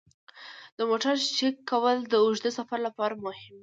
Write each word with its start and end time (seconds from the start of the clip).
د 0.77 0.79
موټر 0.89 1.15
چک 1.37 1.55
کول 1.69 1.97
د 2.07 2.13
اوږده 2.23 2.51
سفر 2.57 2.79
لپاره 2.87 3.13
مهم 3.25 3.53
دي. 3.57 3.59